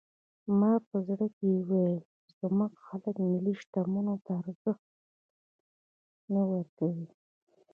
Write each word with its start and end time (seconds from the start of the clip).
ما 0.59 0.71
په 0.87 0.97
زړه 1.07 1.27
کې 1.37 1.49
ویل 1.69 1.97
چې 2.23 2.31
زموږ 2.41 2.71
خلک 2.85 3.15
ملي 3.31 3.53
شتمنیو 3.61 4.21
ته 4.25 4.31
ارزښت 4.41 4.85
نه 6.33 6.41
ورکوي. 6.51 7.07